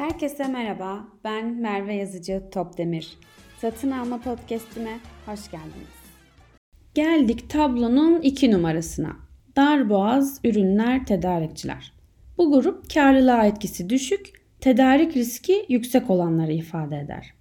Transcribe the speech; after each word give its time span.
Herkese 0.00 0.44
merhaba, 0.48 1.08
ben 1.24 1.60
Merve 1.60 1.94
Yazıcı 1.94 2.42
Topdemir. 2.52 3.18
Satın 3.60 3.90
Alma 3.90 4.20
Podcast'ime 4.20 4.98
hoş 5.26 5.50
geldiniz. 5.50 5.94
Geldik 6.94 7.50
tablonun 7.50 8.20
iki 8.22 8.52
numarasına. 8.52 9.16
Darboğaz 9.56 10.40
ürünler 10.44 11.06
tedarikçiler. 11.06 11.92
Bu 12.38 12.52
grup 12.52 12.94
karlılığa 12.94 13.46
etkisi 13.46 13.90
düşük, 13.90 14.42
tedarik 14.60 15.16
riski 15.16 15.66
yüksek 15.68 16.10
olanları 16.10 16.52
ifade 16.52 16.98
eder. 16.98 17.34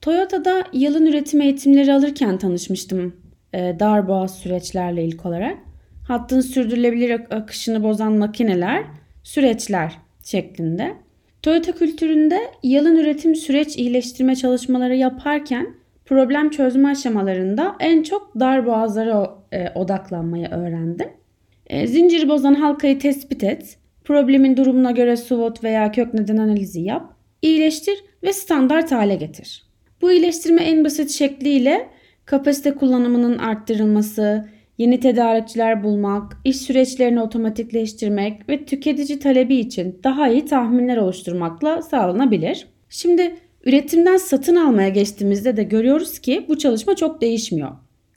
Toyota'da 0.00 0.64
yılın 0.72 1.06
üretim 1.06 1.40
eğitimleri 1.40 1.92
alırken 1.92 2.38
tanışmıştım 2.38 3.16
e, 3.52 3.76
darboğaz 3.80 4.38
süreçlerle 4.38 5.04
ilk 5.04 5.26
olarak. 5.26 5.58
Hattın 6.08 6.40
sürdürülebilir 6.40 7.20
akışını 7.30 7.82
bozan 7.82 8.12
makineler, 8.12 8.84
süreçler 9.22 9.98
şeklinde. 10.24 11.02
Toyota 11.42 11.72
kültüründe 11.72 12.40
yalın 12.62 12.96
üretim 12.96 13.34
süreç 13.34 13.76
iyileştirme 13.76 14.36
çalışmaları 14.36 14.96
yaparken 14.96 15.74
problem 16.04 16.50
çözme 16.50 16.88
aşamalarında 16.88 17.76
en 17.80 18.02
çok 18.02 18.40
dar 18.40 18.66
boğazlara 18.66 19.34
e, 19.52 19.70
odaklanmayı 19.74 20.48
öğrendim. 20.48 21.08
E, 21.66 21.86
zinciri 21.86 22.28
bozan 22.28 22.54
halkayı 22.54 22.98
tespit 22.98 23.44
et, 23.44 23.78
problemin 24.04 24.56
durumuna 24.56 24.90
göre 24.90 25.16
SWOT 25.16 25.64
veya 25.64 25.92
kök 25.92 26.14
neden 26.14 26.36
analizi 26.36 26.80
yap, 26.80 27.14
iyileştir 27.42 28.04
ve 28.22 28.32
standart 28.32 28.92
hale 28.92 29.14
getir. 29.14 29.66
Bu 30.02 30.12
iyileştirme 30.12 30.62
en 30.62 30.84
basit 30.84 31.10
şekliyle 31.10 31.88
kapasite 32.24 32.74
kullanımının 32.74 33.38
arttırılması, 33.38 34.48
yeni 34.78 35.00
tedarikçiler 35.00 35.84
bulmak, 35.84 36.36
iş 36.44 36.56
süreçlerini 36.56 37.22
otomatikleştirmek 37.22 38.48
ve 38.48 38.64
tüketici 38.64 39.18
talebi 39.18 39.56
için 39.56 40.00
daha 40.04 40.28
iyi 40.28 40.44
tahminler 40.44 40.96
oluşturmakla 40.96 41.82
sağlanabilir. 41.82 42.66
Şimdi 42.88 43.36
üretimden 43.64 44.16
satın 44.16 44.56
almaya 44.56 44.88
geçtiğimizde 44.88 45.56
de 45.56 45.62
görüyoruz 45.62 46.18
ki 46.18 46.44
bu 46.48 46.58
çalışma 46.58 46.96
çok 46.96 47.20
değişmiyor. 47.20 47.70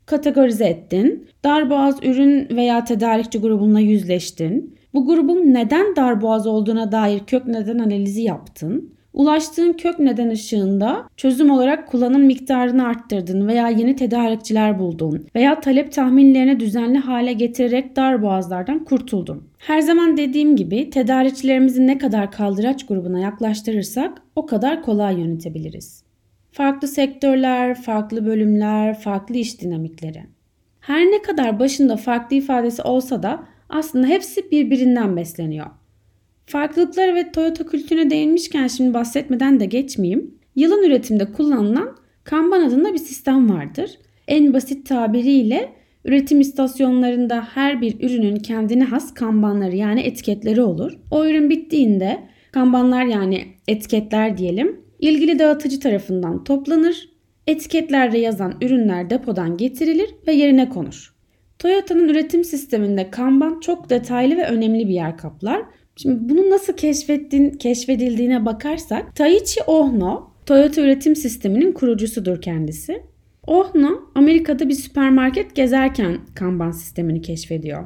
Kategorize 0.06 0.66
ettin, 0.66 1.28
darboğaz 1.44 2.04
ürün 2.04 2.48
veya 2.50 2.84
tedarikçi 2.84 3.40
grubunla 3.40 3.80
yüzleştin. 3.80 4.76
Bu 4.94 5.06
grubun 5.06 5.54
neden 5.54 5.96
darboğaz 5.96 6.48
olduğuna 6.48 6.92
dair 6.92 7.20
kök 7.20 7.48
neden 7.48 7.80
analizi 7.80 8.22
yaptın. 8.22 8.94
Ulaştığın 9.16 9.74
kök 9.74 10.00
neden 10.00 10.30
ışığında 10.30 11.10
çözüm 11.18 11.52
olarak 11.52 11.88
kullanım 11.88 12.22
miktarını 12.22 12.88
arttırdın 12.88 13.48
veya 13.48 13.70
yeni 13.70 13.96
tedarikçiler 13.96 14.80
buldun 14.80 15.26
veya 15.36 15.60
talep 15.60 15.92
tahminlerini 15.92 16.60
düzenli 16.60 16.98
hale 16.98 17.34
getirerek 17.34 17.96
dar 17.96 18.22
boğazlardan 18.22 18.84
kurtuldun. 18.84 19.44
Her 19.58 19.82
zaman 19.82 20.18
dediğim 20.18 20.56
gibi 20.56 20.90
tedarikçilerimizi 20.90 21.88
ne 21.88 21.98
kadar 21.98 22.32
kaldıraç 22.32 22.86
grubuna 22.86 23.20
yaklaştırırsak 23.20 24.22
o 24.36 24.46
kadar 24.46 24.82
kolay 24.82 25.20
yönetebiliriz. 25.20 26.04
Farklı 26.52 26.88
sektörler, 26.88 27.82
farklı 27.82 28.26
bölümler, 28.26 29.00
farklı 29.00 29.36
iş 29.36 29.62
dinamikleri. 29.62 30.24
Her 30.80 31.02
ne 31.02 31.22
kadar 31.22 31.60
başında 31.60 31.98
farklı 31.98 32.36
ifadesi 32.36 32.82
olsa 32.82 33.24
da 33.24 33.44
aslında 33.70 34.08
hepsi 34.08 34.52
birbirinden 34.52 35.18
besleniyor. 35.18 35.68
Farklılıkları 36.46 37.16
ve 37.16 37.32
Toyota 37.32 37.66
kültürüne 37.66 38.10
değinmişken 38.10 38.68
şimdi 38.68 38.94
bahsetmeden 38.94 39.60
de 39.60 39.66
geçmeyeyim. 39.66 40.36
Yılın 40.56 40.84
üretimde 40.84 41.32
kullanılan 41.32 41.98
Kanban 42.24 42.62
adında 42.62 42.94
bir 42.94 42.98
sistem 42.98 43.50
vardır. 43.50 43.92
En 44.28 44.54
basit 44.54 44.88
tabiriyle 44.88 45.70
üretim 46.06 46.42
istasyonlarında 46.42 47.48
her 47.54 47.82
bir 47.82 48.00
ürünün 48.00 48.36
kendine 48.36 48.84
has 48.84 49.14
kanbanları 49.14 49.76
yani 49.76 50.02
etiketleri 50.02 50.62
olur. 50.62 51.00
O 51.12 51.26
ürün 51.26 51.50
bittiğinde 51.50 52.20
kanbanlar 52.52 53.06
yani 53.06 53.46
etiketler 53.68 54.38
diyelim 54.38 54.82
ilgili 55.00 55.40
dağıtıcı 55.40 55.80
tarafından 55.80 56.44
toplanır. 56.44 57.10
Etiketlerde 57.48 58.18
yazan 58.18 58.54
ürünler 58.62 59.10
depodan 59.10 59.58
getirilir 59.58 60.10
ve 60.28 60.34
yerine 60.34 60.70
konur. 60.70 61.16
Toyota'nın 61.60 62.10
üretim 62.10 62.44
sisteminde 62.44 63.10
Kanban 63.10 63.60
çok 63.60 63.90
detaylı 63.90 64.38
ve 64.38 64.46
önemli 64.46 64.88
bir 64.88 64.94
yer 64.94 65.18
kaplar. 65.18 65.62
Şimdi 65.96 66.30
bunu 66.30 66.50
nasıl 66.50 66.74
keşfettin, 66.74 67.50
keşfedildiğine 67.50 68.46
bakarsak 68.46 69.16
Taichi 69.16 69.62
Ohno 69.68 70.36
Toyota 70.46 70.82
üretim 70.82 71.16
sisteminin 71.16 71.72
kurucusudur 71.72 72.42
kendisi. 72.42 73.04
Ohno 73.48 73.90
Amerika'da 74.16 74.70
bir 74.70 74.74
süpermarket 74.74 75.56
gezerken 75.56 76.18
Kanban 76.36 76.72
sistemini 76.72 77.22
keşfediyor. 77.22 77.84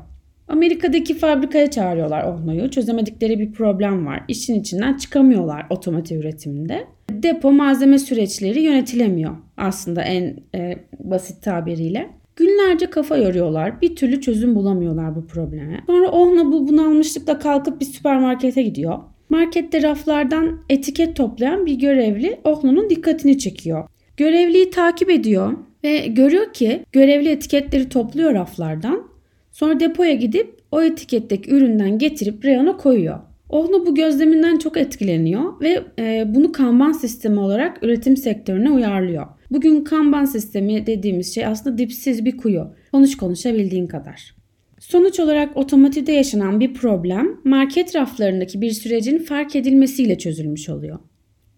Amerika'daki 0.48 1.18
fabrikaya 1.18 1.72
çağırıyorlar 1.72 2.24
Ohno'yu. 2.24 2.70
Çözemedikleri 2.70 3.40
bir 3.40 3.52
problem 3.52 4.06
var. 4.06 4.24
İşin 4.28 4.60
içinden 4.60 4.98
çıkamıyorlar 4.98 5.66
otomotiv 5.70 6.20
üretiminde. 6.20 6.88
Depo 7.10 7.52
malzeme 7.52 8.00
süreçleri 8.00 8.62
yönetilemiyor 8.62 9.36
aslında 9.58 10.02
en 10.02 10.38
e, 10.56 10.76
basit 11.00 11.44
tabiriyle. 11.44 12.10
Günlerce 12.40 12.86
kafa 12.90 13.18
yoruyorlar. 13.18 13.82
Bir 13.82 13.96
türlü 13.96 14.22
çözüm 14.22 14.56
bulamıyorlar 14.56 15.16
bu 15.16 15.28
probleme. 15.28 15.84
Sonra 15.88 16.12
Ohna 16.12 16.52
bu 16.52 16.68
bunalmışlıkla 16.68 17.40
kalkıp 17.40 17.82
bir 17.82 17.86
süpermarkete 17.86 18.62
gidiyor. 18.62 18.98
Markette 19.30 19.82
raflardan 19.82 20.60
etiket 20.70 21.16
toplayan 21.16 21.66
bir 21.66 21.74
görevli 21.74 22.40
Ohna'nın 22.44 22.90
dikkatini 22.90 23.38
çekiyor. 23.38 23.88
Görevliyi 24.18 24.70
takip 24.70 25.10
ediyor 25.10 25.54
ve 25.84 26.08
görüyor 26.08 26.54
ki 26.54 26.86
görevli 26.92 27.30
etiketleri 27.30 27.90
topluyor 27.90 28.34
raflardan. 28.34 29.08
Sonra 29.52 29.80
depoya 29.80 30.14
gidip 30.14 30.60
o 30.72 30.82
etiketteki 30.82 31.52
üründen 31.52 31.98
getirip 31.98 32.46
reyona 32.46 32.78
koyuyor. 32.78 33.20
Ohno 33.50 33.86
bu 33.86 33.96
gözleminden 33.96 34.58
çok 34.58 34.78
etkileniyor 34.78 35.62
ve 35.62 35.84
e, 36.00 36.26
bunu 36.36 36.52
kanban 36.52 36.92
sistemi 36.92 37.40
olarak 37.40 37.84
üretim 37.84 38.18
sektörüne 38.18 38.72
uyarlıyor. 38.72 39.26
Bugün 39.52 39.84
kanban 39.84 40.26
sistemi 40.26 40.88
dediğimiz 40.88 41.36
şey 41.36 41.46
aslında 41.46 41.78
dipsiz 41.78 42.26
bir 42.26 42.38
kuyu. 42.38 42.68
Konuş 42.92 43.18
konuşabildiğin 43.18 43.88
kadar. 43.88 44.36
Sonuç 44.80 45.20
olarak 45.20 45.58
otomotivde 45.58 46.12
yaşanan 46.12 46.60
bir 46.60 46.74
problem 46.74 47.28
market 47.44 47.96
raflarındaki 47.96 48.62
bir 48.62 48.72
sürecin 48.72 49.20
fark 49.20 49.56
edilmesiyle 49.56 50.18
çözülmüş 50.18 50.70
oluyor. 50.70 51.00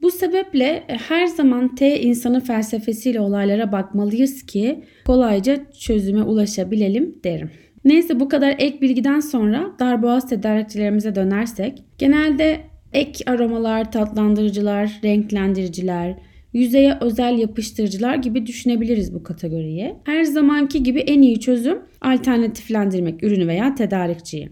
Bu 0.01 0.11
sebeple 0.11 0.83
e, 0.87 0.95
her 0.95 1.25
zaman 1.25 1.75
T 1.75 2.01
insanı 2.01 2.41
felsefesiyle 2.41 3.19
olaylara 3.19 3.71
bakmalıyız 3.71 4.45
ki 4.45 4.83
kolayca 5.05 5.71
çözüme 5.79 6.23
ulaşabilelim 6.23 7.19
derim. 7.23 7.51
Neyse 7.85 8.19
bu 8.19 8.29
kadar 8.29 8.55
ek 8.59 8.81
bilgiden 8.81 9.19
sonra 9.19 9.71
darboğaz 9.79 10.29
tedarikçilerimize 10.29 11.15
dönersek 11.15 11.83
genelde 11.97 12.59
ek 12.93 13.31
aromalar, 13.31 13.91
tatlandırıcılar, 13.91 14.99
renklendiriciler, 15.03 16.15
yüzeye 16.53 16.97
özel 17.01 17.37
yapıştırıcılar 17.37 18.15
gibi 18.15 18.45
düşünebiliriz 18.45 19.13
bu 19.13 19.23
kategoriye. 19.23 19.95
Her 20.03 20.23
zamanki 20.23 20.83
gibi 20.83 20.99
en 20.99 21.21
iyi 21.21 21.39
çözüm 21.39 21.79
alternatiflendirmek 22.01 23.23
ürünü 23.23 23.47
veya 23.47 23.75
tedarikçiyi. 23.75 24.49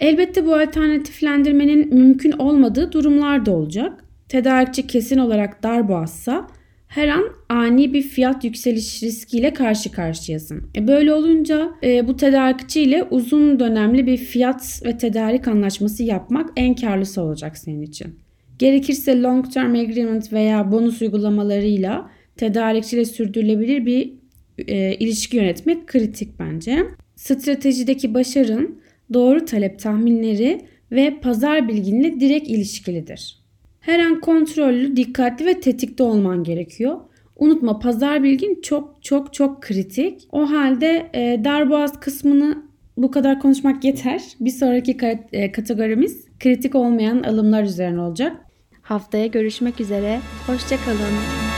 Elbette 0.00 0.46
bu 0.46 0.54
alternatiflendirmenin 0.54 1.94
mümkün 1.94 2.32
olmadığı 2.32 2.92
durumlar 2.92 3.46
da 3.46 3.52
olacak. 3.52 4.04
Tedarikçi 4.28 4.86
kesin 4.86 5.18
olarak 5.18 5.62
darboğazsa 5.62 6.48
her 6.88 7.08
an 7.08 7.24
ani 7.48 7.92
bir 7.92 8.02
fiyat 8.02 8.44
yükseliş 8.44 9.02
riskiyle 9.02 9.52
karşı 9.52 9.92
karşıyasın. 9.92 10.62
E 10.76 10.88
böyle 10.88 11.14
olunca 11.14 11.70
e, 11.82 12.08
bu 12.08 12.16
tedarikçi 12.16 12.82
ile 12.82 13.02
uzun 13.02 13.60
dönemli 13.60 14.06
bir 14.06 14.16
fiyat 14.16 14.82
ve 14.84 14.98
tedarik 14.98 15.48
anlaşması 15.48 16.02
yapmak 16.02 16.50
en 16.56 16.74
karlısı 16.74 17.22
olacak 17.22 17.58
senin 17.58 17.82
için. 17.82 18.23
Gerekirse 18.58 19.22
long 19.22 19.52
term 19.52 19.74
agreement 19.74 20.32
veya 20.32 20.72
bonus 20.72 21.02
uygulamalarıyla 21.02 22.10
tedarikçiyle 22.36 23.04
sürdürülebilir 23.04 23.86
bir 23.86 24.12
e, 24.58 24.94
ilişki 24.94 25.36
yönetmek 25.36 25.86
kritik 25.86 26.38
bence. 26.38 26.86
Stratejideki 27.16 28.14
başarın 28.14 28.78
doğru 29.12 29.44
talep 29.44 29.78
tahminleri 29.78 30.60
ve 30.92 31.20
pazar 31.20 31.68
bilginle 31.68 32.20
direkt 32.20 32.48
ilişkilidir. 32.48 33.44
Her 33.80 33.98
an 33.98 34.20
kontrollü, 34.20 34.96
dikkatli 34.96 35.46
ve 35.46 35.60
tetikte 35.60 36.02
olman 36.02 36.44
gerekiyor. 36.44 36.96
Unutma 37.36 37.78
pazar 37.78 38.22
bilgin 38.22 38.60
çok 38.62 39.02
çok 39.02 39.34
çok 39.34 39.62
kritik. 39.62 40.28
O 40.32 40.50
halde 40.50 41.10
e, 41.14 41.44
darboğaz 41.44 42.00
kısmını 42.00 42.62
bu 42.96 43.10
kadar 43.10 43.40
konuşmak 43.40 43.84
yeter. 43.84 44.22
Bir 44.40 44.50
sonraki 44.50 44.96
e, 45.32 45.52
kategorimiz 45.52 46.24
kritik 46.40 46.74
olmayan 46.74 47.22
alımlar 47.22 47.62
üzerine 47.62 48.00
olacak. 48.00 48.36
Haftaya 48.82 49.26
görüşmek 49.26 49.80
üzere. 49.80 50.20
Hoşçakalın. 50.46 51.53